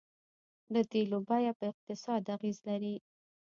د 0.73 0.75
تیلو 0.91 1.19
بیه 1.27 1.51
په 1.59 1.65
اقتصاد 1.71 2.21
اغیز 2.35 2.57
لري. 2.67 2.95